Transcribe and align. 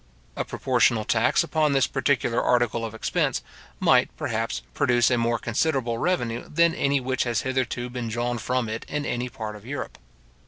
A 0.35 0.43
proportional 0.43 1.05
tax 1.05 1.43
upon 1.43 1.73
this 1.73 1.85
particular 1.85 2.41
article 2.41 2.83
of 2.83 2.95
expense 2.95 3.43
might, 3.79 4.09
perhaps, 4.17 4.63
produce 4.73 5.11
a 5.11 5.17
more 5.19 5.37
considerable 5.37 5.99
revenue 5.99 6.49
than 6.49 6.73
any 6.73 6.99
which 6.99 7.23
has 7.25 7.41
hitherto 7.41 7.87
been 7.87 8.07
drawn 8.07 8.39
from 8.39 8.67
it 8.67 8.83
in 8.89 9.05
any 9.05 9.29
part 9.29 9.55
of 9.55 9.63
Europe. 9.63 9.99